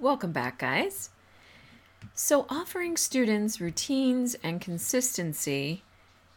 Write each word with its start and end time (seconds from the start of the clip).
Welcome 0.00 0.32
back, 0.32 0.60
guys. 0.60 1.10
So, 2.14 2.46
offering 2.48 2.96
students 2.96 3.60
routines 3.60 4.34
and 4.42 4.58
consistency 4.58 5.82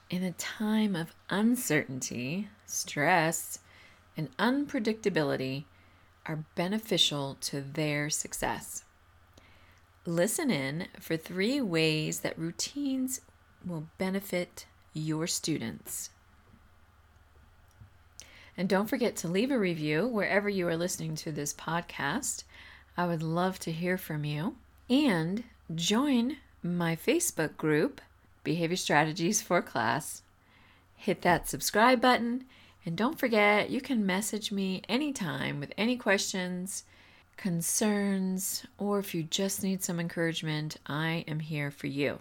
in 0.10 0.22
a 0.22 0.34
time 0.34 0.98
of 0.98 1.16
uncertainty, 1.30 2.50
stress, 2.66 3.60
and 4.18 4.36
unpredictability 4.36 5.64
are 6.26 6.44
beneficial 6.56 7.38
to 7.40 7.62
their 7.62 8.10
success. 8.10 8.84
Listen 10.06 10.52
in 10.52 10.90
for 11.00 11.16
three 11.16 11.62
ways 11.62 12.20
that 12.20 12.38
routines 12.38 13.22
will 13.66 13.88
benefit 13.98 14.66
your 14.94 15.26
students. 15.26 16.10
And 18.58 18.68
don't 18.68 18.90
forget 18.90 19.16
to 19.18 19.30
leave 19.30 19.52
a 19.52 19.58
review 19.58 20.06
wherever 20.06 20.50
you 20.50 20.68
are 20.68 20.76
listening 20.76 21.16
to 21.16 21.32
this 21.32 21.54
podcast. 21.54 22.44
I 22.96 23.06
would 23.08 23.24
love 23.24 23.60
to 23.60 23.72
hear 23.72 23.98
from 23.98 24.24
you. 24.24 24.56
And 24.90 25.44
join 25.74 26.38
my 26.62 26.96
Facebook 26.96 27.58
group, 27.58 28.02
Behavior 28.44 28.78
Strategies 28.78 29.42
for 29.42 29.62
Class. 29.62 30.22
Hit 30.96 31.22
that 31.22 31.50
subscribe 31.50 32.02
button. 32.02 32.46
And 32.86 32.96
don't 32.96 33.18
forget, 33.18 33.70
you 33.70 33.82
can 33.82 34.06
message 34.06 34.52
me 34.52 34.82
anytime 34.90 35.60
with 35.60 35.74
any 35.78 35.96
questions, 35.96 36.84
concerns, 37.38 38.66
or 38.78 39.00
if 39.00 39.16
you 39.16 39.24
just 39.24 39.64
need 39.64 39.84
some 39.84 40.00
encouragement, 40.00 40.78
I 40.86 41.24
am 41.28 41.40
here 41.40 41.72
for 41.72 41.88
you. 41.88 42.20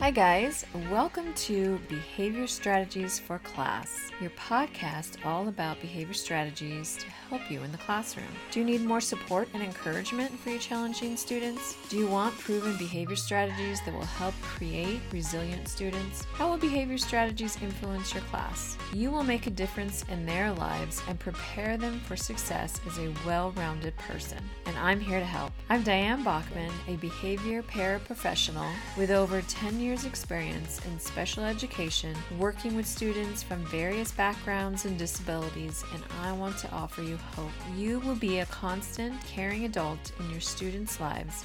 Hi, 0.00 0.10
guys. 0.10 0.66
Welcome 0.90 1.32
to 1.34 1.78
Behavior 1.88 2.46
Strategies 2.46 3.18
for 3.18 3.38
Class, 3.38 4.10
your 4.20 4.30
podcast 4.30 5.24
all 5.24 5.48
about 5.48 5.80
behavior 5.80 6.12
strategies 6.12 6.96
to 6.98 7.06
help 7.30 7.50
you 7.50 7.62
in 7.62 7.72
the 7.72 7.78
classroom. 7.78 8.26
Do 8.50 8.58
you 8.58 8.66
need 8.66 8.82
more 8.82 9.00
support 9.00 9.48
and 9.54 9.62
encouragement 9.62 10.38
for 10.38 10.50
your 10.50 10.58
challenging 10.58 11.16
students? 11.16 11.76
Do 11.88 11.96
you 11.96 12.06
want 12.06 12.36
proven 12.38 12.76
behavior 12.76 13.16
strategies 13.16 13.80
that 13.86 13.94
will 13.94 14.02
help 14.02 14.34
create 14.42 15.00
resilient 15.10 15.68
students? 15.68 16.24
How 16.34 16.50
will 16.50 16.58
behavior 16.58 16.98
strategies 16.98 17.56
influence 17.62 18.12
your 18.12 18.24
class? 18.24 18.76
You 18.92 19.10
will 19.10 19.24
make 19.24 19.46
a 19.46 19.50
difference 19.50 20.04
in 20.10 20.26
their 20.26 20.52
lives 20.52 21.00
and 21.08 21.18
prepare 21.18 21.78
them 21.78 21.98
for 22.00 22.16
success 22.16 22.78
as 22.86 22.98
a 22.98 23.14
well 23.24 23.52
rounded 23.52 23.96
person. 23.96 24.38
And 24.66 24.76
I'm 24.76 25.00
here 25.00 25.20
to 25.20 25.24
help. 25.24 25.52
I'm 25.70 25.82
Diane 25.82 26.24
Bachman, 26.24 26.72
a 26.88 26.96
behavior 26.96 27.62
paraprofessional 27.62 28.70
with 28.98 29.10
over 29.10 29.40
10 29.40 29.80
years' 29.80 29.83
experience 29.92 30.80
in 30.86 30.98
special 30.98 31.44
education, 31.44 32.16
working 32.38 32.74
with 32.74 32.86
students 32.86 33.42
from 33.42 33.64
various 33.66 34.10
backgrounds 34.10 34.86
and 34.86 34.98
disabilities, 34.98 35.84
and 35.92 36.02
I 36.22 36.32
want 36.32 36.56
to 36.58 36.70
offer 36.70 37.02
you 37.02 37.18
hope. 37.36 37.52
You 37.76 38.00
will 38.00 38.14
be 38.14 38.38
a 38.38 38.46
constant, 38.46 39.14
caring 39.26 39.66
adult 39.66 40.12
in 40.18 40.30
your 40.30 40.40
students' 40.40 41.00
lives 41.00 41.44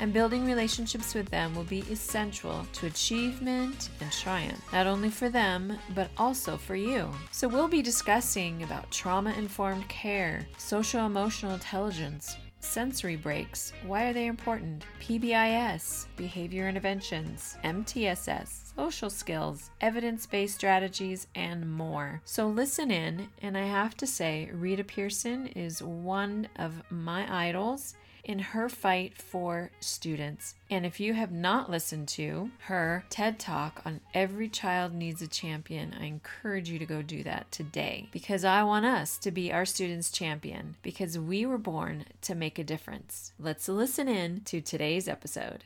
and 0.00 0.12
building 0.12 0.44
relationships 0.44 1.14
with 1.14 1.28
them 1.30 1.54
will 1.54 1.64
be 1.64 1.80
essential 1.90 2.66
to 2.72 2.86
achievement 2.86 3.90
and 4.00 4.12
triumph, 4.12 4.62
not 4.72 4.86
only 4.86 5.10
for 5.10 5.28
them, 5.28 5.76
but 5.94 6.10
also 6.16 6.56
for 6.56 6.76
you. 6.76 7.10
So, 7.32 7.48
we'll 7.48 7.68
be 7.68 7.82
discussing 7.82 8.62
about 8.62 8.90
trauma 8.90 9.32
informed 9.32 9.88
care, 9.88 10.46
social 10.56 11.06
emotional 11.06 11.54
intelligence, 11.54 12.36
sensory 12.60 13.16
breaks, 13.16 13.72
why 13.86 14.04
are 14.04 14.12
they 14.12 14.26
important, 14.26 14.84
PBIS, 15.00 16.06
behavior 16.16 16.68
interventions, 16.68 17.56
MTSS, 17.64 18.74
social 18.76 19.10
skills, 19.10 19.70
evidence 19.80 20.26
based 20.26 20.54
strategies, 20.54 21.26
and 21.34 21.70
more. 21.70 22.20
So 22.24 22.48
listen 22.48 22.90
in, 22.90 23.28
and 23.42 23.56
I 23.56 23.66
have 23.66 23.96
to 23.98 24.06
say, 24.06 24.50
Rita 24.52 24.84
Pierson 24.84 25.48
is 25.48 25.82
one 25.82 26.48
of 26.56 26.82
my 26.90 27.48
idols 27.48 27.94
in 28.28 28.38
her 28.38 28.68
fight 28.68 29.16
for 29.16 29.70
students. 29.80 30.54
And 30.70 30.84
if 30.84 31.00
you 31.00 31.14
have 31.14 31.32
not 31.32 31.70
listened 31.70 32.08
to 32.08 32.50
her 32.66 33.06
TED 33.08 33.38
Talk 33.38 33.80
on 33.86 34.02
Every 34.12 34.50
Child 34.50 34.92
Needs 34.92 35.22
a 35.22 35.26
Champion, 35.26 35.96
I 35.98 36.04
encourage 36.04 36.68
you 36.68 36.78
to 36.78 36.84
go 36.84 37.00
do 37.00 37.22
that 37.22 37.50
today 37.50 38.10
because 38.12 38.44
I 38.44 38.62
want 38.64 38.84
us 38.84 39.16
to 39.18 39.30
be 39.30 39.50
our 39.50 39.64
students' 39.64 40.10
champion 40.10 40.76
because 40.82 41.18
we 41.18 41.46
were 41.46 41.56
born 41.56 42.04
to 42.20 42.34
make 42.34 42.58
a 42.58 42.64
difference. 42.64 43.32
Let's 43.40 43.66
listen 43.66 44.08
in 44.08 44.42
to 44.42 44.60
today's 44.60 45.08
episode. 45.08 45.64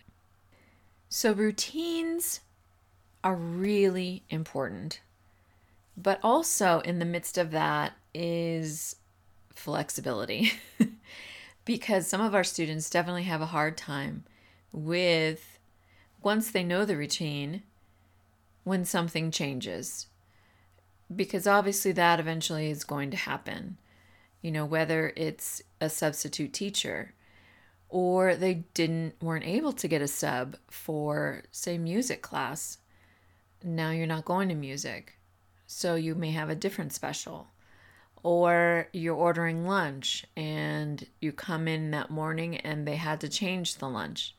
So, 1.09 1.33
routines 1.33 2.41
are 3.25 3.35
really 3.35 4.23
important, 4.31 5.01
but 5.97 6.21
also 6.23 6.79
in 6.81 7.01
the 7.01 7.05
midst 7.05 7.37
of 7.37 7.51
that 7.51 7.95
is 8.15 8.97
flexibility. 9.53 10.53
because 11.65 12.07
some 12.07 12.21
of 12.21 12.35
our 12.35 12.45
students 12.45 12.91
definitely 12.91 13.25
have 13.25 13.41
a 13.41 13.47
hard 13.47 13.77
time 13.77 14.25
with 14.73 15.59
once 16.23 16.51
they 16.51 16.65
know 16.65 16.85
the 16.85 16.97
routine 16.97 17.63
when 18.65 18.85
something 18.85 19.31
changes. 19.31 20.07
Because 21.15 21.47
obviously 21.47 21.93
that 21.93 22.21
eventually 22.21 22.71
is 22.71 22.85
going 22.85 23.11
to 23.11 23.17
happen. 23.17 23.77
You 24.41 24.51
know 24.51 24.65
whether 24.65 25.13
it's 25.17 25.63
a 25.81 25.89
substitute 25.89 26.53
teacher 26.53 27.15
or 27.89 28.35
they 28.35 28.65
didn't 28.75 29.15
weren't 29.21 29.47
able 29.47 29.73
to 29.73 29.87
get 29.87 30.03
a 30.03 30.09
sub 30.09 30.57
for 30.71 31.43
say 31.53 31.79
music 31.79 32.23
class 32.23 32.79
now 33.65 33.91
you're 33.91 34.07
not 34.07 34.25
going 34.25 34.49
to 34.49 34.55
music. 34.55 35.19
So 35.67 35.95
you 35.95 36.15
may 36.15 36.31
have 36.33 36.51
a 36.51 36.55
different 36.55 36.93
special 36.93 37.49
or 38.23 38.89
you're 38.93 39.17
ordering 39.17 39.67
lunch 39.67 40.25
and 40.37 41.07
you 41.21 41.33
come 41.33 41.67
in 41.67 41.91
that 41.91 42.11
morning 42.11 42.57
and 42.59 42.87
they 42.87 42.97
had 42.97 43.21
to 43.21 43.29
change 43.29 43.77
the 43.77 43.89
lunch, 43.89 44.35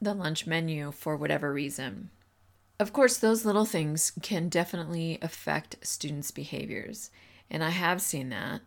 the 0.00 0.14
lunch 0.14 0.46
menu 0.46 0.92
for 0.92 1.16
whatever 1.16 1.52
reason. 1.52 2.10
Of 2.78 2.92
course, 2.92 3.16
those 3.16 3.44
little 3.44 3.64
things 3.64 4.12
can 4.22 4.48
definitely 4.48 5.18
affect 5.22 5.76
students' 5.86 6.32
behaviors, 6.32 7.10
and 7.48 7.62
I 7.62 7.70
have 7.70 8.02
seen 8.02 8.30
that. 8.30 8.62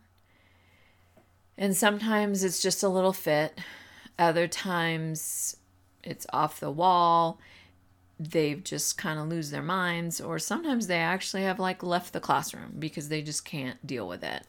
And 1.58 1.76
sometimes 1.76 2.42
it's 2.42 2.62
just 2.62 2.82
a 2.82 2.88
little 2.88 3.12
fit, 3.12 3.58
other 4.18 4.48
times 4.48 5.56
it's 6.02 6.26
off 6.32 6.60
the 6.60 6.70
wall. 6.70 7.38
They've 8.18 8.62
just 8.62 8.98
kind 8.98 9.20
of 9.20 9.28
lose 9.28 9.50
their 9.50 9.62
minds, 9.62 10.20
or 10.20 10.38
sometimes 10.38 10.86
they 10.86 10.98
actually 10.98 11.42
have 11.42 11.60
like 11.60 11.82
left 11.82 12.12
the 12.12 12.20
classroom 12.20 12.74
because 12.78 13.08
they 13.08 13.22
just 13.22 13.44
can't 13.44 13.86
deal 13.86 14.08
with 14.08 14.24
it. 14.24 14.46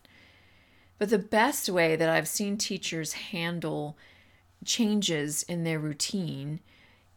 But 0.99 1.09
the 1.09 1.17
best 1.17 1.69
way 1.69 1.95
that 1.95 2.09
I've 2.09 2.27
seen 2.27 2.57
teachers 2.57 3.13
handle 3.13 3.97
changes 4.65 5.43
in 5.43 5.63
their 5.63 5.79
routine 5.79 6.59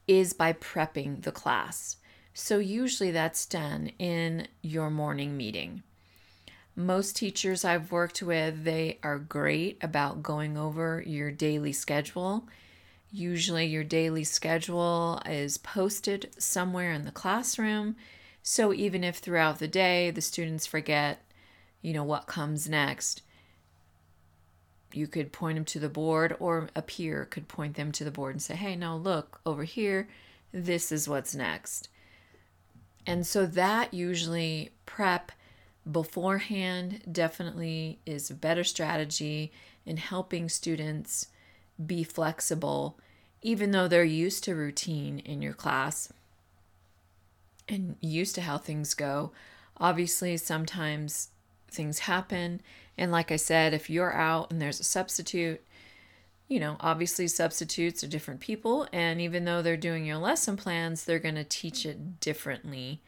is 0.06 0.32
by 0.32 0.52
prepping 0.52 1.22
the 1.22 1.32
class. 1.32 1.96
So, 2.32 2.58
usually 2.58 3.10
that's 3.10 3.44
done 3.44 3.90
in 3.98 4.48
your 4.62 4.88
morning 4.88 5.36
meeting. 5.36 5.82
Most 6.74 7.16
teachers 7.16 7.64
I've 7.64 7.92
worked 7.92 8.22
with, 8.22 8.64
they 8.64 8.98
are 9.02 9.18
great 9.18 9.76
about 9.82 10.22
going 10.22 10.56
over 10.56 11.02
your 11.04 11.30
daily 11.30 11.72
schedule. 11.72 12.48
Usually, 13.10 13.66
your 13.66 13.84
daily 13.84 14.24
schedule 14.24 15.20
is 15.26 15.58
posted 15.58 16.30
somewhere 16.38 16.92
in 16.92 17.04
the 17.04 17.10
classroom. 17.10 17.96
So, 18.42 18.72
even 18.72 19.04
if 19.04 19.16
throughout 19.16 19.58
the 19.58 19.68
day 19.68 20.10
the 20.10 20.22
students 20.22 20.64
forget, 20.64 21.22
you 21.82 21.92
know, 21.92 22.04
what 22.04 22.26
comes 22.26 22.66
next, 22.68 23.20
you 24.94 25.06
could 25.06 25.32
point 25.32 25.56
them 25.56 25.64
to 25.66 25.78
the 25.78 25.88
board, 25.88 26.36
or 26.38 26.68
a 26.74 26.82
peer 26.82 27.26
could 27.26 27.48
point 27.48 27.76
them 27.76 27.92
to 27.92 28.04
the 28.04 28.10
board 28.10 28.34
and 28.34 28.42
say, 28.42 28.54
hey, 28.54 28.76
now 28.76 28.96
look 28.96 29.40
over 29.46 29.64
here, 29.64 30.08
this 30.52 30.92
is 30.92 31.08
what's 31.08 31.34
next. 31.34 31.88
And 33.06 33.26
so 33.26 33.46
that 33.46 33.92
usually 33.92 34.70
prep 34.86 35.32
beforehand 35.90 37.02
definitely 37.10 37.98
is 38.06 38.30
a 38.30 38.34
better 38.34 38.62
strategy 38.62 39.50
in 39.84 39.96
helping 39.96 40.48
students 40.48 41.28
be 41.84 42.04
flexible, 42.04 42.98
even 43.40 43.72
though 43.72 43.88
they're 43.88 44.04
used 44.04 44.44
to 44.44 44.54
routine 44.54 45.18
in 45.18 45.42
your 45.42 45.54
class 45.54 46.12
and 47.68 47.96
used 48.00 48.34
to 48.36 48.42
how 48.42 48.58
things 48.58 48.94
go. 48.94 49.32
Obviously, 49.78 50.36
sometimes 50.36 51.30
things 51.68 52.00
happen 52.00 52.60
and 52.98 53.10
like 53.10 53.32
I 53.32 53.36
said, 53.36 53.74
if 53.74 53.88
you're 53.88 54.12
out 54.12 54.50
and 54.50 54.60
there's 54.60 54.80
a 54.80 54.84
substitute, 54.84 55.62
you 56.48 56.60
know, 56.60 56.76
obviously 56.80 57.26
substitutes 57.28 58.04
are 58.04 58.08
different 58.08 58.40
people. 58.40 58.86
And 58.92 59.20
even 59.20 59.44
though 59.44 59.62
they're 59.62 59.76
doing 59.76 60.04
your 60.04 60.18
lesson 60.18 60.56
plans, 60.56 61.04
they're 61.04 61.18
going 61.18 61.36
to 61.36 61.44
teach 61.44 61.86
it 61.86 62.20
differently 62.20 63.00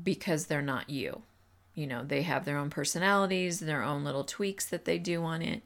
because 0.00 0.46
they're 0.46 0.62
not 0.62 0.90
you. 0.90 1.22
You 1.74 1.86
know, 1.86 2.04
they 2.04 2.22
have 2.22 2.44
their 2.44 2.58
own 2.58 2.68
personalities, 2.68 3.60
their 3.60 3.82
own 3.82 4.04
little 4.04 4.24
tweaks 4.24 4.66
that 4.66 4.84
they 4.84 4.98
do 4.98 5.22
on 5.22 5.40
it. 5.40 5.62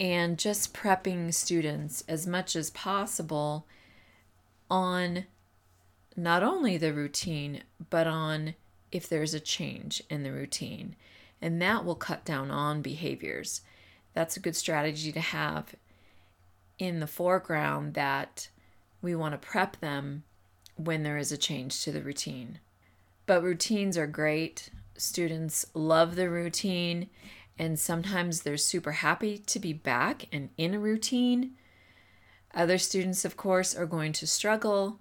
And 0.00 0.38
just 0.38 0.72
prepping 0.72 1.34
students 1.34 2.04
as 2.08 2.26
much 2.26 2.54
as 2.54 2.70
possible 2.70 3.66
on 4.70 5.26
not 6.16 6.42
only 6.42 6.76
the 6.76 6.92
routine, 6.92 7.62
but 7.90 8.06
on 8.06 8.54
if 8.90 9.08
there's 9.08 9.34
a 9.34 9.40
change 9.40 10.02
in 10.08 10.22
the 10.22 10.32
routine 10.32 10.96
and 11.40 11.60
that 11.62 11.84
will 11.84 11.94
cut 11.94 12.24
down 12.24 12.50
on 12.50 12.82
behaviors 12.82 13.62
that's 14.18 14.36
a 14.36 14.40
good 14.40 14.56
strategy 14.56 15.12
to 15.12 15.20
have 15.20 15.76
in 16.76 16.98
the 16.98 17.06
foreground 17.06 17.94
that 17.94 18.48
we 19.00 19.14
want 19.14 19.32
to 19.32 19.48
prep 19.48 19.80
them 19.80 20.24
when 20.74 21.04
there 21.04 21.18
is 21.18 21.30
a 21.30 21.36
change 21.36 21.84
to 21.84 21.92
the 21.92 22.02
routine. 22.02 22.58
But 23.26 23.44
routines 23.44 23.96
are 23.96 24.08
great. 24.08 24.70
Students 24.96 25.66
love 25.72 26.16
the 26.16 26.28
routine, 26.28 27.10
and 27.58 27.78
sometimes 27.78 28.42
they're 28.42 28.56
super 28.56 28.90
happy 28.90 29.38
to 29.38 29.60
be 29.60 29.72
back 29.72 30.26
and 30.32 30.50
in 30.56 30.74
a 30.74 30.80
routine. 30.80 31.52
Other 32.52 32.78
students, 32.78 33.24
of 33.24 33.36
course, 33.36 33.72
are 33.76 33.86
going 33.86 34.12
to 34.14 34.26
struggle, 34.26 34.98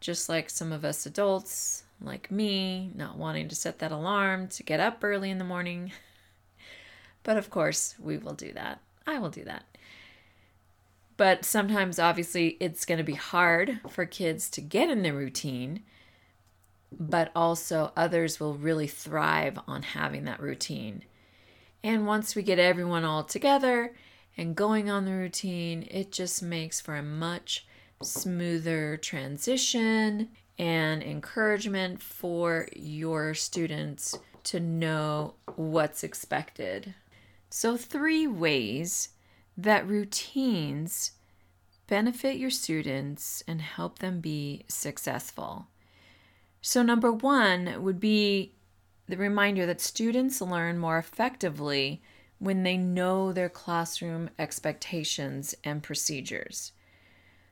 just 0.00 0.28
like 0.28 0.50
some 0.50 0.72
of 0.72 0.84
us 0.84 1.06
adults, 1.06 1.84
like 2.00 2.30
me, 2.30 2.92
not 2.94 3.16
wanting 3.16 3.48
to 3.48 3.56
set 3.56 3.78
that 3.80 3.92
alarm 3.92 4.48
to 4.48 4.62
get 4.62 4.80
up 4.80 5.02
early 5.02 5.30
in 5.30 5.38
the 5.38 5.44
morning. 5.44 5.92
but 7.22 7.36
of 7.36 7.50
course, 7.50 7.94
we 7.98 8.18
will 8.18 8.34
do 8.34 8.52
that. 8.52 8.80
I 9.06 9.18
will 9.18 9.30
do 9.30 9.44
that. 9.44 9.64
But 11.16 11.44
sometimes, 11.44 11.98
obviously, 11.98 12.56
it's 12.60 12.84
going 12.84 12.98
to 12.98 13.04
be 13.04 13.14
hard 13.14 13.80
for 13.90 14.06
kids 14.06 14.48
to 14.50 14.60
get 14.60 14.88
in 14.88 15.02
the 15.02 15.10
routine, 15.12 15.82
but 16.92 17.32
also 17.34 17.92
others 17.96 18.38
will 18.38 18.54
really 18.54 18.86
thrive 18.86 19.58
on 19.66 19.82
having 19.82 20.24
that 20.26 20.40
routine. 20.40 21.02
And 21.82 22.06
once 22.06 22.36
we 22.36 22.42
get 22.42 22.60
everyone 22.60 23.04
all 23.04 23.24
together 23.24 23.94
and 24.36 24.54
going 24.54 24.88
on 24.88 25.04
the 25.04 25.12
routine, 25.12 25.88
it 25.90 26.12
just 26.12 26.40
makes 26.40 26.80
for 26.80 26.94
a 26.94 27.02
much 27.02 27.66
smoother 28.02 28.96
transition 28.96 30.28
and 30.58 31.02
encouragement 31.02 32.02
for 32.02 32.68
your 32.74 33.34
students 33.34 34.18
to 34.44 34.60
know 34.60 35.34
what's 35.56 36.02
expected. 36.02 36.94
So, 37.50 37.76
three 37.76 38.26
ways 38.26 39.10
that 39.56 39.86
routines 39.86 41.12
benefit 41.86 42.36
your 42.36 42.50
students 42.50 43.42
and 43.48 43.60
help 43.60 43.98
them 43.98 44.20
be 44.20 44.64
successful. 44.68 45.66
So, 46.60 46.82
number 46.82 47.12
one 47.12 47.82
would 47.82 48.00
be 48.00 48.52
the 49.06 49.16
reminder 49.16 49.64
that 49.66 49.80
students 49.80 50.40
learn 50.40 50.78
more 50.78 50.98
effectively 50.98 52.02
when 52.38 52.62
they 52.62 52.76
know 52.76 53.32
their 53.32 53.48
classroom 53.48 54.30
expectations 54.38 55.54
and 55.64 55.82
procedures. 55.82 56.72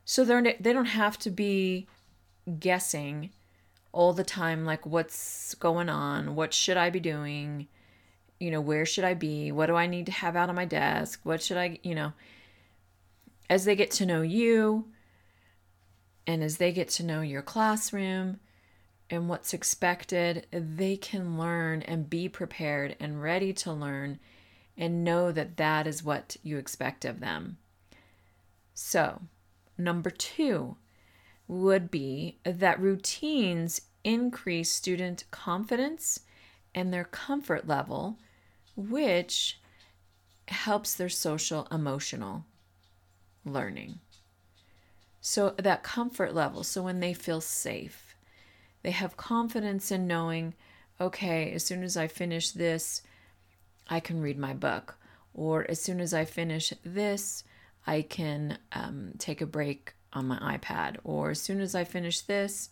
So 0.08 0.24
they're, 0.24 0.40
they 0.40 0.72
don't 0.72 0.86
have 0.86 1.18
to 1.18 1.30
be 1.30 1.88
guessing 2.60 3.30
all 3.90 4.12
the 4.12 4.24
time, 4.24 4.64
like 4.64 4.86
what's 4.86 5.54
going 5.56 5.88
on, 5.88 6.36
what 6.36 6.54
should 6.54 6.76
I 6.76 6.90
be 6.90 7.00
doing, 7.00 7.66
you 8.38 8.52
know, 8.52 8.60
where 8.60 8.86
should 8.86 9.02
I 9.02 9.14
be? 9.14 9.50
What 9.50 9.66
do 9.66 9.74
I 9.74 9.88
need 9.88 10.06
to 10.06 10.12
have 10.12 10.36
out 10.36 10.48
on 10.48 10.54
my 10.54 10.64
desk? 10.64 11.20
What 11.24 11.42
should 11.42 11.56
I, 11.56 11.80
you 11.82 11.94
know, 11.94 12.12
as 13.50 13.64
they 13.64 13.74
get 13.74 13.90
to 13.92 14.06
know 14.06 14.22
you 14.22 14.86
and 16.24 16.40
as 16.42 16.58
they 16.58 16.70
get 16.70 16.88
to 16.90 17.02
know 17.02 17.20
your 17.20 17.42
classroom 17.42 18.38
and 19.10 19.28
what's 19.28 19.52
expected, 19.52 20.46
they 20.52 20.96
can 20.96 21.36
learn 21.36 21.82
and 21.82 22.08
be 22.08 22.28
prepared 22.28 22.94
and 23.00 23.20
ready 23.20 23.52
to 23.54 23.72
learn 23.72 24.20
and 24.76 25.02
know 25.02 25.32
that 25.32 25.56
that 25.56 25.88
is 25.88 26.04
what 26.04 26.36
you 26.44 26.58
expect 26.58 27.04
of 27.04 27.18
them. 27.18 27.56
So, 28.72 29.22
number 29.78 30.10
two 30.10 30.76
would 31.48 31.90
be 31.90 32.38
that 32.44 32.80
routines 32.80 33.82
increase 34.04 34.70
student 34.70 35.24
confidence 35.30 36.20
and 36.74 36.92
their 36.92 37.04
comfort 37.04 37.66
level 37.66 38.18
which 38.76 39.58
helps 40.48 40.94
their 40.94 41.08
social 41.08 41.66
emotional 41.70 42.44
learning. 43.44 43.98
So, 45.20 45.54
that 45.58 45.82
comfort 45.82 46.34
level, 46.34 46.62
so 46.62 46.82
when 46.82 47.00
they 47.00 47.12
feel 47.12 47.40
safe, 47.40 48.14
they 48.82 48.92
have 48.92 49.16
confidence 49.16 49.90
in 49.90 50.06
knowing, 50.06 50.54
okay, 51.00 51.50
as 51.52 51.64
soon 51.64 51.82
as 51.82 51.96
I 51.96 52.06
finish 52.06 52.50
this, 52.50 53.02
I 53.88 53.98
can 53.98 54.20
read 54.20 54.38
my 54.38 54.54
book. 54.54 54.96
Or 55.34 55.68
as 55.68 55.80
soon 55.82 56.00
as 56.00 56.14
I 56.14 56.24
finish 56.24 56.72
this, 56.84 57.42
I 57.86 58.02
can 58.02 58.58
um, 58.72 59.12
take 59.18 59.40
a 59.40 59.46
break 59.46 59.94
on 60.12 60.26
my 60.26 60.58
iPad. 60.58 60.96
Or 61.04 61.30
as 61.30 61.40
soon 61.40 61.60
as 61.60 61.74
I 61.74 61.84
finish 61.84 62.22
this, 62.22 62.70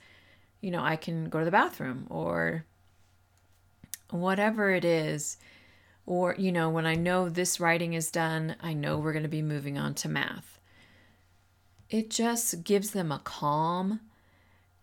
you 0.61 0.71
know, 0.71 0.83
I 0.83 0.97
can 0.97 1.29
go 1.29 1.39
to 1.39 1.45
the 1.45 1.51
bathroom 1.51 2.07
or 2.11 2.65
whatever 4.11 4.71
it 4.71 4.85
is 4.85 5.37
or, 6.07 6.35
you 6.39 6.53
know, 6.53 6.69
when 6.69 6.87
I 6.87 6.95
know 6.95 7.29
this 7.29 7.61
writing 7.61 7.95
is 7.95 8.11
done, 8.11 8.57
I 8.61 8.75
know 8.75 8.99
we're 8.99 9.13
going 9.13 9.23
to 9.23 9.29
be 9.29 9.43
moving 9.43 9.79
on 9.79 9.95
to 9.95 10.09
math. 10.09 10.59
It 11.89 12.11
just 12.11 12.65
gives 12.65 12.91
them 12.91 13.11
a 13.11 13.21
calm 13.21 14.01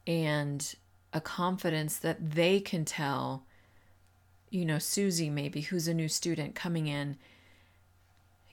and 0.08 0.74
a 1.14 1.22
confidence 1.22 1.98
that 1.98 2.32
they 2.32 2.60
can 2.60 2.86
tell, 2.86 3.46
you 4.50 4.66
know, 4.66 4.80
Susie, 4.80 5.30
maybe, 5.30 5.62
who's 5.62 5.88
a 5.88 5.94
new 5.94 6.08
student 6.08 6.56
coming 6.56 6.88
in, 6.88 7.18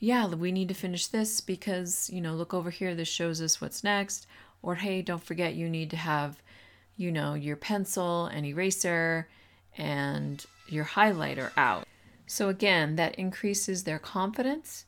yeah, 0.01 0.27
we 0.27 0.53
need 0.53 0.69
to 0.69 0.75
finish 0.75 1.07
this 1.09 1.41
because, 1.41 2.09
you 2.13 2.21
know, 2.21 2.35
look 2.35 2.55
over 2.55 2.71
here, 2.71 2.95
this 2.95 3.09
shows 3.09 3.41
us 3.43 3.61
what's 3.61 3.83
next. 3.83 4.27
Or, 4.63 4.77
hey, 4.77 5.03
don't 5.03 5.23
forget 5.23 5.55
you 5.55 5.69
need 5.69 5.91
to 5.91 5.97
have, 5.97 6.43
you 6.97 7.11
know, 7.11 7.35
your 7.35 7.57
pencil 7.57 8.27
and 8.27 8.47
eraser 8.47 9.29
and 9.77 10.45
your 10.69 10.85
highlighter 10.85 11.51
out. 11.57 11.87
So, 12.27 12.49
again, 12.49 12.97
that 12.97 13.15
increases 13.17 13.85
their 13.85 13.99
confidence 13.99 14.85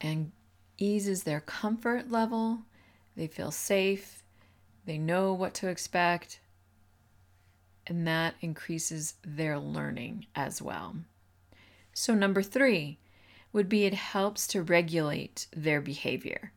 and 0.00 0.32
eases 0.78 1.22
their 1.22 1.40
comfort 1.40 2.10
level. 2.10 2.60
They 3.16 3.26
feel 3.26 3.50
safe, 3.50 4.22
they 4.86 4.98
know 4.98 5.32
what 5.32 5.54
to 5.54 5.68
expect, 5.68 6.40
and 7.86 8.06
that 8.06 8.34
increases 8.40 9.14
their 9.24 9.58
learning 9.58 10.26
as 10.34 10.62
well. 10.62 10.96
So, 11.92 12.14
number 12.14 12.42
three 12.42 12.99
would 13.52 13.68
be 13.68 13.84
it 13.84 13.94
helps 13.94 14.46
to 14.48 14.62
regulate 14.62 15.46
their 15.54 15.80
behavior. 15.80 16.52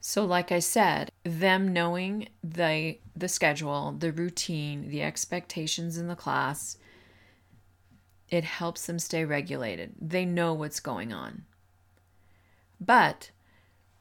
So, 0.00 0.24
like 0.24 0.50
I 0.50 0.60
said, 0.60 1.10
them 1.24 1.72
knowing 1.72 2.28
the, 2.42 2.98
the 3.14 3.28
schedule, 3.28 3.94
the 3.98 4.12
routine, 4.12 4.88
the 4.88 5.02
expectations 5.02 5.98
in 5.98 6.08
the 6.08 6.16
class 6.16 6.78
it 8.30 8.44
helps 8.44 8.86
them 8.86 8.98
stay 8.98 9.24
regulated. 9.24 9.94
They 10.00 10.24
know 10.24 10.54
what's 10.54 10.80
going 10.80 11.12
on. 11.12 11.44
But 12.80 13.30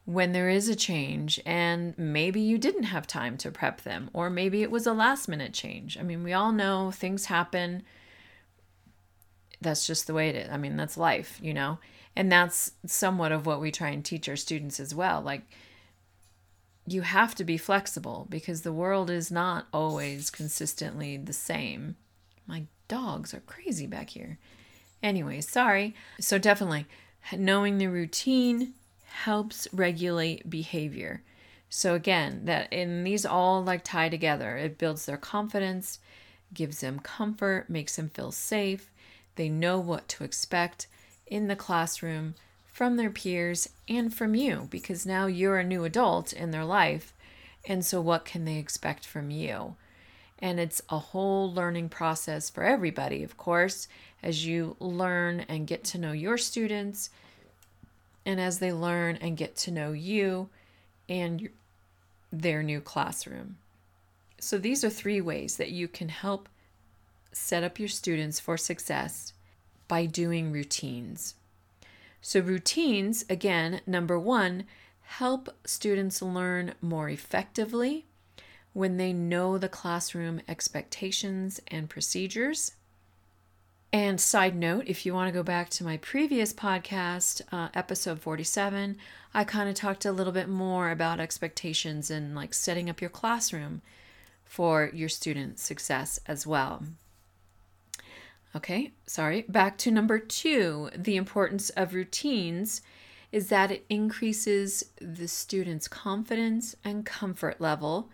when 0.06 0.32
there 0.32 0.50
is 0.50 0.70
a 0.70 0.76
change, 0.76 1.40
and 1.46 1.98
maybe 1.98 2.40
you 2.40 2.58
didn't 2.58 2.84
have 2.84 3.06
time 3.06 3.38
to 3.38 3.52
prep 3.52 3.82
them, 3.82 4.10
or 4.14 4.30
maybe 4.30 4.62
it 4.62 4.72
was 4.72 4.88
a 4.88 4.94
last 4.94 5.28
minute 5.28 5.54
change. 5.54 5.98
I 5.98 6.04
mean, 6.04 6.24
we 6.24 6.34
all 6.34 6.52
know 6.52 6.92
things 6.92 7.26
happen. 7.26 7.84
That's 9.62 9.86
just 9.86 10.08
the 10.08 10.14
way 10.14 10.30
it 10.30 10.36
is. 10.36 10.50
I 10.50 10.58
mean, 10.58 10.78
that's 10.78 10.98
life, 10.98 11.40
you 11.42 11.54
know? 11.54 11.80
And 12.16 12.32
that's 12.32 12.72
somewhat 12.86 13.32
of 13.32 13.46
what 13.46 13.62
we 13.62 13.72
try 13.72 13.90
and 13.90 14.04
teach 14.04 14.28
our 14.30 14.36
students 14.36 14.80
as 14.80 14.96
well. 14.96 15.22
Like, 15.22 15.44
you 16.88 17.02
have 17.02 17.36
to 17.36 17.44
be 17.44 17.58
flexible 17.58 18.26
because 18.30 18.62
the 18.62 18.74
world 18.74 19.10
is 19.10 19.32
not 19.32 19.68
always 19.72 20.30
consistently 20.30 21.18
the 21.18 21.34
same. 21.34 21.96
My 22.48 22.64
dogs 22.88 23.34
are 23.34 23.42
crazy 23.42 23.86
back 23.86 24.10
here. 24.10 24.38
Anyway, 25.04 25.42
sorry. 25.42 25.96
So, 26.20 26.38
definitely, 26.38 26.86
knowing 27.38 27.78
the 27.78 27.88
routine 27.88 28.74
helps 29.06 29.68
regulate 29.72 30.50
behavior. 30.50 31.22
So, 31.70 31.94
again, 31.94 32.42
that 32.46 32.72
in 32.74 33.04
these 33.04 33.26
all 33.26 33.64
like 33.64 33.84
tie 33.84 34.10
together, 34.10 34.58
it 34.58 34.78
builds 34.78 35.06
their 35.06 35.18
confidence, 35.18 36.00
gives 36.54 36.80
them 36.82 37.00
comfort, 37.00 37.70
makes 37.70 37.96
them 37.96 38.10
feel 38.10 38.32
safe. 38.32 38.90
They 39.40 39.48
know 39.48 39.80
what 39.80 40.10
to 40.10 40.26
expect 40.26 40.88
in 41.26 41.48
the 41.48 41.56
classroom 41.56 42.36
from 42.66 42.98
their 42.98 43.10
peers 43.10 43.70
and 43.88 44.14
from 44.14 44.36
you 44.36 44.68
because 44.70 45.06
now 45.06 45.28
you're 45.28 45.58
a 45.58 45.64
new 45.64 45.86
adult 45.86 46.34
in 46.34 46.52
their 46.52 46.66
life. 46.66 47.14
And 47.66 47.86
so, 47.86 48.02
what 48.02 48.26
can 48.26 48.44
they 48.44 48.58
expect 48.58 49.06
from 49.06 49.32
you? 49.32 49.78
And 50.40 50.60
it's 50.60 50.82
a 50.90 51.00
whole 51.00 51.50
learning 51.50 51.88
process 51.88 52.50
for 52.50 52.64
everybody, 52.64 53.24
of 53.24 53.38
course, 53.38 53.88
as 54.22 54.46
you 54.46 54.76
learn 54.78 55.46
and 55.48 55.66
get 55.66 55.86
to 55.86 55.98
know 55.98 56.12
your 56.12 56.38
students, 56.38 57.10
and 58.26 58.42
as 58.42 58.60
they 58.60 58.74
learn 58.74 59.16
and 59.22 59.38
get 59.38 59.56
to 59.56 59.72
know 59.72 59.94
you 59.94 60.50
and 61.08 61.48
their 62.30 62.62
new 62.62 62.82
classroom. 62.82 63.56
So, 64.38 64.58
these 64.58 64.84
are 64.84 64.90
three 64.90 65.22
ways 65.22 65.56
that 65.56 65.72
you 65.72 65.88
can 65.88 66.10
help 66.10 66.50
set 67.32 67.64
up 67.64 67.80
your 67.80 67.88
students 67.88 68.40
for 68.40 68.58
success 68.58 69.34
by 69.88 70.06
doing 70.06 70.52
routines. 70.52 71.36
So, 72.22 72.40
routines, 72.42 73.26
again, 73.30 73.82
number 73.88 74.20
one, 74.20 74.66
help 75.02 75.50
students 75.66 76.22
learn 76.22 76.74
more 76.82 77.10
effectively 77.10 78.06
when 78.74 78.98
they 78.98 79.14
know 79.14 79.58
the 79.58 79.70
classroom 79.70 80.42
expectations 80.48 81.60
and 81.68 81.90
procedures. 81.90 82.74
And 83.92 84.22
side 84.22 84.56
note, 84.56 84.84
if 84.86 85.06
you 85.06 85.16
want 85.16 85.30
to 85.30 85.34
go 85.34 85.42
back 85.42 85.70
to 85.72 85.84
my 85.84 85.98
previous 85.98 86.54
podcast, 86.54 87.42
uh, 87.52 87.70
episode 87.74 88.20
47, 88.22 88.98
I 89.34 89.44
kind 89.44 89.68
of 89.68 89.74
talked 89.74 90.06
a 90.06 90.12
little 90.12 90.34
bit 90.34 90.48
more 90.48 90.92
about 90.92 91.20
expectations 91.20 92.12
and 92.12 92.36
like 92.36 92.54
setting 92.54 92.90
up 92.90 93.02
your 93.02 93.10
classroom 93.10 93.82
for 94.46 94.92
your 94.94 95.10
student 95.10 95.58
success 95.58 96.20
as 96.28 96.46
well. 96.46 96.84
Okay, 98.56 98.94
sorry. 99.06 99.44
Back 99.48 99.78
to 99.80 99.92
number 99.92 100.18
two 100.20 100.90
the 100.96 101.18
importance 101.18 101.70
of 101.72 101.94
routines 101.94 102.82
is 103.32 103.50
that 103.50 103.72
it 103.72 103.86
increases 103.90 104.86
the 105.00 105.28
student's 105.28 105.88
confidence 105.88 106.76
and 106.84 107.06
comfort 107.06 107.62
level, 107.62 108.10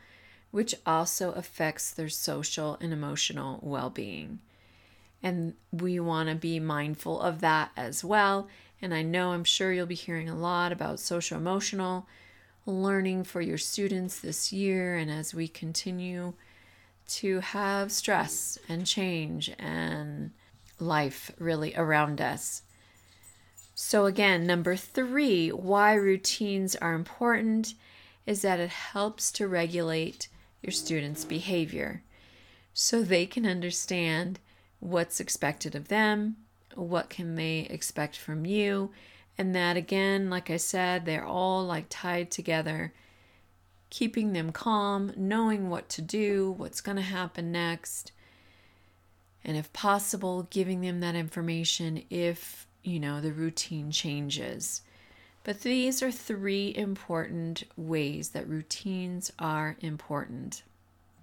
which 0.52 0.76
also 0.86 1.32
affects 1.32 1.92
their 1.92 2.10
social 2.10 2.78
and 2.82 2.92
emotional 2.92 3.60
well 3.62 3.90
being. 3.90 4.40
And 5.24 5.54
we 5.72 6.00
want 6.00 6.30
to 6.30 6.36
be 6.36 6.60
mindful 6.60 7.22
of 7.22 7.40
that 7.42 7.72
as 7.78 8.04
well. 8.04 8.48
And 8.82 8.94
I 8.94 9.02
know 9.02 9.32
I'm 9.32 9.46
sure 9.46 9.72
you'll 9.72 9.86
be 9.86 9.96
hearing 9.96 10.30
a 10.30 10.36
lot 10.38 10.72
about 10.72 11.00
social 11.00 11.38
emotional 11.38 12.08
learning 12.66 13.24
for 13.24 13.42
your 13.42 13.58
students 13.58 14.20
this 14.20 14.52
year. 14.52 14.98
And 14.98 15.10
as 15.10 15.34
we 15.34 15.48
continue 15.48 16.34
to 17.08 17.40
have 17.40 17.92
stress 17.92 18.58
and 18.68 18.86
change 18.86 19.52
and 19.60 20.32
life 20.80 21.32
really 21.40 21.74
around 21.76 22.20
us. 22.20 22.64
So, 23.74 24.06
again, 24.06 24.48
number 24.48 24.76
three, 24.76 25.50
why 25.50 25.94
routines 25.94 26.76
are 26.78 26.94
important 26.94 27.74
is 28.26 28.42
that 28.42 28.60
it 28.60 28.70
helps 28.70 29.32
to 29.34 29.48
regulate 29.48 30.28
your 30.62 30.72
students' 30.72 31.26
behavior 31.26 32.02
so 32.74 33.02
they 33.02 33.26
can 33.26 33.46
understand 33.46 34.40
what's 34.80 35.20
expected 35.20 35.76
of 35.76 35.88
them, 35.88 36.38
what 36.74 37.10
can 37.10 37.36
they 37.36 37.60
expect 37.70 38.18
from 38.18 38.46
you, 38.46 38.92
and 39.38 39.56
that 39.56 39.78
again, 39.78 40.30
like 40.30 40.50
I 40.50 40.58
said, 40.58 41.06
they're 41.06 41.26
all 41.26 41.64
like 41.66 41.86
tied 41.90 42.32
together, 42.32 42.94
keeping 43.96 44.34
them 44.34 44.52
calm, 44.52 45.14
knowing 45.16 45.70
what 45.70 45.88
to 45.88 46.02
do, 46.02 46.52
what's 46.58 46.82
going 46.82 46.98
to 46.98 47.02
happen 47.02 47.50
next, 47.50 48.12
and 49.42 49.56
if 49.56 49.72
possible, 49.72 50.50
giving 50.50 50.82
them 50.82 51.00
that 51.00 51.16
information 51.16 52.04
if, 52.10 52.68
you 52.84 53.00
know, 53.00 53.22
the 53.22 53.32
routine 53.32 53.90
changes. 53.90 54.82
But 55.46 55.62
these 55.62 56.04
are 56.04 56.12
three 56.12 56.76
important 56.76 57.64
ways 57.78 58.32
that 58.32 58.50
routines 58.50 59.32
are 59.40 59.78
important. 59.80 60.64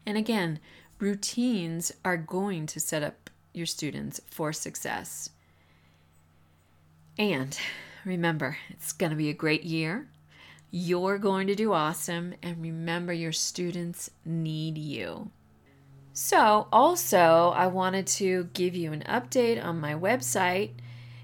And 0.07 0.17
again, 0.17 0.59
routines 0.99 1.93
are 2.07 2.17
going 2.17 2.65
to 2.69 2.81
set 2.81 3.03
up 3.03 3.29
your 3.53 3.67
students 3.67 4.19
for 4.31 4.51
success. 4.51 5.29
And 7.19 7.55
remember, 8.07 8.57
it's 8.71 8.93
going 8.93 9.11
to 9.11 9.17
be 9.17 9.29
a 9.29 9.35
great 9.35 9.65
year. 9.65 10.09
You're 10.75 11.19
going 11.19 11.47
to 11.49 11.55
do 11.55 11.75
awesome. 11.75 12.35
And 12.43 12.61
remember, 12.63 13.13
your 13.13 13.31
students 13.31 14.11
need 14.25 14.79
you. 14.79 15.31
So, 16.15 16.67
also, 16.73 17.53
I 17.55 17.67
wanted 17.67 18.07
to 18.09 18.49
give 18.55 18.75
you 18.75 18.93
an 18.93 19.05
update 19.07 19.63
on 19.63 19.81
my 19.81 19.95
website. 19.95 20.71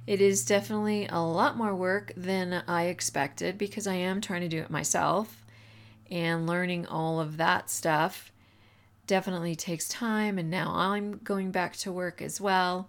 It 0.07 0.21
is 0.21 0.45
definitely 0.45 1.07
a 1.11 1.21
lot 1.21 1.57
more 1.57 1.75
work 1.75 2.13
than 2.15 2.63
I 2.69 2.85
expected 2.85 3.59
because 3.59 3.87
I 3.87 3.95
am 3.95 4.21
trying 4.21 4.43
to 4.43 4.49
do 4.49 4.59
it 4.59 4.71
myself 4.71 5.45
and 6.11 6.47
learning 6.47 6.87
all 6.87 7.19
of 7.19 7.39
that 7.39 7.71
stuff 7.71 8.33
definitely 9.07 9.57
takes 9.57 9.89
time. 9.89 10.39
And 10.39 10.51
now 10.51 10.73
I'm 10.75 11.19
going 11.25 11.51
back 11.51 11.75
to 11.79 11.91
work 11.91 12.23
as 12.23 12.41
well, 12.41 12.89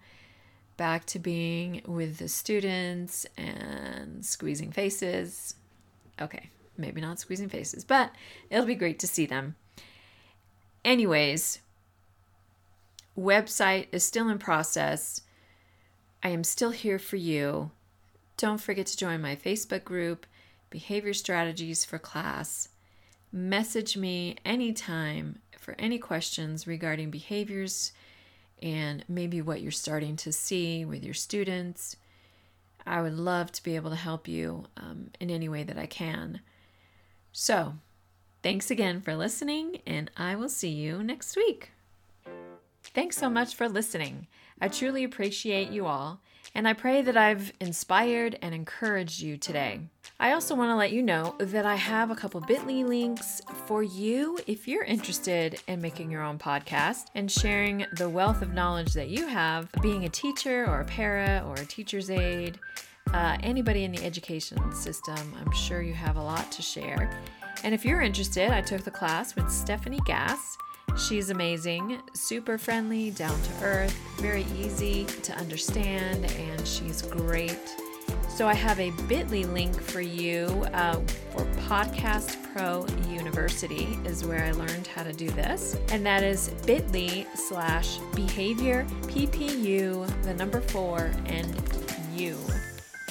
back 0.78 1.06
to 1.08 1.20
being 1.20 1.82
with 1.86 2.18
the 2.18 2.28
students 2.28 3.26
and 3.38 4.26
squeezing 4.26 4.72
faces. 4.72 5.56
Okay, 6.22 6.50
maybe 6.78 7.02
not 7.02 7.20
squeezing 7.20 7.50
faces, 7.50 7.84
but 7.84 8.12
it'll 8.50 8.66
be 8.66 8.76
great 8.76 9.00
to 9.00 9.08
see 9.08 9.26
them. 9.26 9.56
Anyways, 10.84 11.60
website 13.18 13.88
is 13.92 14.04
still 14.04 14.30
in 14.30 14.38
process. 14.40 15.22
I 16.24 16.30
am 16.30 16.44
still 16.44 16.72
here 16.72 17.00
for 17.00 17.16
you. 17.16 17.72
Don't 18.38 18.62
forget 18.62 18.86
to 18.88 18.98
join 18.98 19.22
my 19.22 19.36
Facebook 19.36 19.84
group, 19.84 20.26
Behavior 20.70 21.14
Strategies 21.14 21.84
for 21.84 22.00
Class. 22.00 22.70
Message 23.32 23.96
me 23.96 24.36
anytime 24.46 25.40
for 25.58 25.76
any 25.78 26.00
questions 26.00 26.66
regarding 26.66 27.12
behaviors 27.12 27.92
and 28.62 29.04
maybe 29.08 29.42
what 29.42 29.62
you're 29.62 29.72
starting 29.72 30.16
to 30.18 30.32
see 30.32 30.84
with 30.84 31.04
your 31.04 31.14
students. 31.14 31.96
I 32.90 33.04
would 33.04 33.14
love 33.14 33.52
to 33.52 33.64
be 33.64 33.76
able 33.76 33.92
to 33.92 33.96
help 33.96 34.28
you 34.28 34.66
um, 34.76 35.12
in 35.20 35.30
any 35.30 35.48
way 35.48 35.64
that 35.64 35.78
I 35.78 35.86
can. 35.86 36.42
So, 37.32 37.76
thanks 38.42 38.72
again 38.72 39.00
for 39.00 39.16
listening, 39.16 39.82
and 39.86 40.10
I 40.18 40.36
will 40.36 40.50
see 40.50 40.70
you 40.70 41.04
next 41.04 41.38
week. 41.38 41.72
Thanks 42.84 43.16
so 43.16 43.30
much 43.30 43.54
for 43.54 43.70
listening. 43.70 44.26
I 44.60 44.70
truly 44.70 45.04
appreciate 45.04 45.70
you 45.70 45.86
all 45.86 46.20
and 46.56 46.68
I 46.68 46.74
pray 46.74 47.02
that 47.02 47.16
I've 47.16 47.54
inspired 47.60 48.38
and 48.42 48.54
encouraged 48.54 49.22
you 49.22 49.38
today. 49.38 49.82
I 50.20 50.34
also 50.34 50.56
want 50.56 50.72
to 50.72 50.76
let 50.76 50.92
you 50.92 51.02
know 51.02 51.36
that 51.40 51.66
I 51.66 51.76
have 51.76 52.12
a 52.12 52.16
couple 52.16 52.42
bit.ly 52.42 52.84
links 52.84 53.42
for 53.66 53.84
you 53.84 54.38
if 54.48 54.68
you're 54.68 54.84
interested 54.84 55.62
in 55.68 55.82
making 55.82 56.12
your 56.12 56.24
own 56.24 56.38
podcast 56.38 57.06
and 57.16 57.32
sharing 57.32 57.86
the 57.94 58.10
wealth 58.10 58.42
of 58.42 58.54
knowledge 58.54 58.94
that 58.94 59.10
you 59.10 59.28
have 59.28 59.70
being 59.82 60.06
a 60.06 60.10
teacher 60.10 60.66
or 60.66 60.82
a 60.82 60.86
para 60.86 61.44
or 61.48 61.54
a 61.54 61.66
teacher's 61.66 62.10
aide. 62.10 62.60
Uh, 63.14 63.38
anybody 63.42 63.86
in 63.86 63.92
the 63.92 64.04
education 64.06 64.74
system, 64.74 65.34
I'm 65.40 65.52
sure 65.54 65.82
you 65.82 65.94
have 65.94 66.18
a 66.18 66.22
lot 66.22 66.52
to 66.52 66.62
share. 66.62 67.10
And 67.64 67.74
if 67.74 67.86
you're 67.86 68.02
interested, 68.02 68.52
I 68.52 68.62
took 68.62 68.84
the 68.84 68.92
class 68.92 69.36
with 69.36 69.50
Stephanie 69.52 70.02
Gass 70.06 70.58
She's 70.98 71.30
amazing, 71.30 72.00
super 72.14 72.58
friendly, 72.58 73.12
down 73.12 73.40
to 73.42 73.64
earth, 73.64 73.98
very 74.18 74.46
easy 74.58 75.06
to 75.06 75.34
understand, 75.34 76.26
and 76.26 76.68
she's 76.68 77.02
great. 77.02 77.60
So 78.28 78.48
I 78.48 78.54
have 78.54 78.80
a 78.80 78.92
bit.ly 79.08 79.44
link 79.44 79.80
for 79.80 80.02
you 80.02 80.46
uh, 80.74 80.96
for 81.32 81.46
Podcast 81.68 82.38
Pro 82.54 82.86
University 83.12 83.98
is 84.06 84.24
where 84.24 84.46
I 84.46 84.52
learned 84.52 84.88
how 84.88 85.04
to 85.04 85.12
do 85.12 85.30
this. 85.32 85.78
And 85.92 86.06
that 86.06 86.24
is 86.24 86.50
bit.ly 86.66 87.28
slash 87.36 87.98
behavior 88.16 88.86
PPU, 89.04 90.24
the 90.24 90.34
number 90.34 90.62
four, 90.62 91.12
and 91.26 91.54
U, 92.16 92.38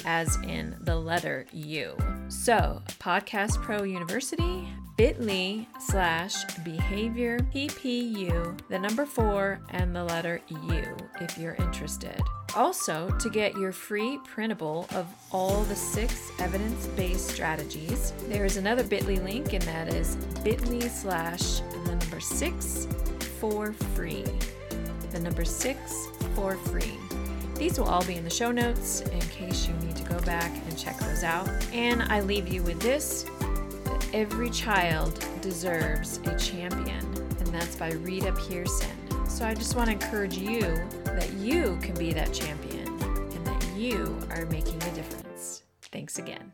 as 0.04 0.36
in 0.44 0.76
the 0.80 0.96
letter 0.96 1.46
U. 1.52 1.94
So 2.28 2.82
Podcast 2.98 3.62
Pro 3.62 3.82
University, 3.82 4.68
bit.ly 4.98 5.64
slash 5.78 6.44
behavior 6.64 7.38
PPU, 7.54 8.58
the 8.68 8.78
number 8.78 9.06
four, 9.06 9.60
and 9.70 9.94
the 9.94 10.02
letter 10.02 10.40
U 10.48 10.96
if 11.20 11.38
you're 11.38 11.54
interested. 11.54 12.20
Also, 12.56 13.08
to 13.20 13.30
get 13.30 13.56
your 13.56 13.70
free 13.70 14.18
printable 14.24 14.88
of 14.96 15.06
all 15.30 15.62
the 15.64 15.76
six 15.76 16.32
evidence 16.40 16.88
based 16.88 17.28
strategies, 17.28 18.12
there 18.26 18.44
is 18.44 18.56
another 18.56 18.82
bit.ly 18.82 19.14
link, 19.22 19.52
and 19.52 19.62
that 19.62 19.94
is 19.94 20.16
bit.ly 20.42 20.88
slash 20.88 21.60
the 21.60 21.78
number 21.86 22.18
six 22.18 22.88
for 23.38 23.72
free. 23.94 24.24
The 25.12 25.20
number 25.20 25.44
six 25.44 26.08
for 26.34 26.56
free. 26.56 26.98
These 27.54 27.78
will 27.78 27.86
all 27.86 28.04
be 28.04 28.16
in 28.16 28.24
the 28.24 28.30
show 28.30 28.50
notes 28.50 29.02
in 29.02 29.20
case 29.20 29.68
you 29.68 29.74
need 29.74 29.94
to 29.94 30.04
go 30.04 30.20
back 30.22 30.50
and 30.66 30.76
check 30.76 30.98
those 30.98 31.22
out. 31.22 31.48
And 31.72 32.02
I 32.02 32.20
leave 32.20 32.48
you 32.48 32.64
with 32.64 32.80
this 32.80 33.24
Every 34.14 34.48
child 34.48 35.22
deserves 35.42 36.18
a 36.24 36.38
champion, 36.38 37.04
and 37.38 37.46
that's 37.48 37.76
by 37.76 37.90
Rita 37.90 38.32
Pierson. 38.32 38.88
So 39.28 39.44
I 39.44 39.52
just 39.52 39.76
want 39.76 39.88
to 39.88 39.92
encourage 39.92 40.36
you 40.38 40.62
that 41.04 41.30
you 41.34 41.78
can 41.82 41.94
be 41.94 42.14
that 42.14 42.32
champion 42.32 42.88
and 42.88 43.46
that 43.46 43.66
you 43.76 44.18
are 44.30 44.46
making 44.46 44.82
a 44.82 44.94
difference. 44.94 45.62
Thanks 45.92 46.18
again. 46.18 46.42